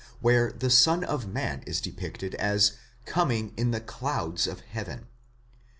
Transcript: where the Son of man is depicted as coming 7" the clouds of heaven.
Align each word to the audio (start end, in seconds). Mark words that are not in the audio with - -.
where 0.19 0.51
the 0.51 0.71
Son 0.71 1.03
of 1.03 1.27
man 1.31 1.61
is 1.67 1.79
depicted 1.79 2.33
as 2.33 2.75
coming 3.05 3.49
7" 3.55 3.69
the 3.69 3.79
clouds 3.81 4.47
of 4.47 4.61
heaven. 4.61 5.05